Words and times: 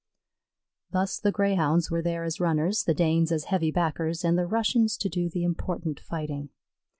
Thus 0.89 1.19
the 1.19 1.31
Greyhounds 1.31 1.91
were 1.91 2.01
there 2.01 2.23
as 2.23 2.39
runners, 2.39 2.85
the 2.85 2.95
Danes 2.95 3.31
as 3.31 3.43
heavy 3.43 3.69
backers, 3.69 4.23
and 4.25 4.35
the 4.35 4.47
Russians 4.47 4.97
to 4.97 5.09
do 5.09 5.29
the 5.29 5.43
important 5.43 5.99
fighting. 5.99 6.49